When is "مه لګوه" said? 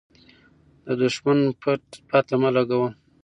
2.41-2.89